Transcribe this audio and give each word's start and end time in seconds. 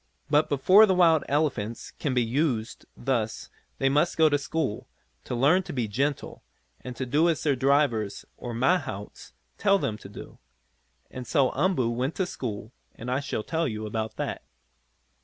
But 0.31 0.49
before 0.49 0.87
the 0.87 0.95
wild 0.95 1.23
elephants 1.29 1.91
can 1.91 2.15
be 2.15 2.23
used 2.23 2.87
thus 2.97 3.51
they 3.77 3.87
must 3.87 4.17
go 4.17 4.29
to 4.29 4.37
school, 4.39 4.87
to 5.25 5.35
learn 5.35 5.61
to 5.61 5.73
be 5.73 5.87
gentle, 5.87 6.41
and 6.83 6.95
to 6.95 7.05
do 7.05 7.29
as 7.29 7.43
their 7.43 7.55
drivers, 7.55 8.25
or 8.35 8.51
mahouts, 8.55 9.33
tell 9.59 9.77
them 9.77 9.99
to 9.99 10.09
do. 10.09 10.39
And 11.11 11.27
so 11.27 11.51
Umboo 11.51 11.91
went 11.91 12.15
to 12.15 12.25
school 12.25 12.71
and 12.95 13.11
I 13.11 13.19
shall 13.19 13.43
tell 13.43 13.67
you 13.67 13.85
about 13.85 14.15
that. 14.15 14.41